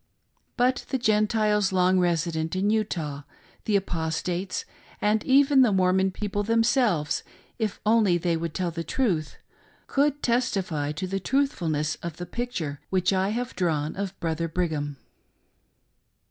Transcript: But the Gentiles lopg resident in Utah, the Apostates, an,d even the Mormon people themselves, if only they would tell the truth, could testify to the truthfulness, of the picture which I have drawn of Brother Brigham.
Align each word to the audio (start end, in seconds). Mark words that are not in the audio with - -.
But 0.57 0.87
the 0.89 0.97
Gentiles 0.97 1.69
lopg 1.71 1.99
resident 1.99 2.55
in 2.55 2.71
Utah, 2.71 3.21
the 3.65 3.75
Apostates, 3.75 4.65
an,d 4.99 5.27
even 5.27 5.61
the 5.61 5.71
Mormon 5.71 6.09
people 6.09 6.41
themselves, 6.41 7.21
if 7.59 7.79
only 7.85 8.17
they 8.17 8.35
would 8.35 8.55
tell 8.55 8.71
the 8.71 8.83
truth, 8.83 9.37
could 9.85 10.23
testify 10.23 10.91
to 10.93 11.05
the 11.05 11.19
truthfulness, 11.19 11.97
of 12.01 12.17
the 12.17 12.25
picture 12.25 12.81
which 12.89 13.13
I 13.13 13.29
have 13.29 13.55
drawn 13.55 13.95
of 13.95 14.19
Brother 14.19 14.47
Brigham. 14.47 14.97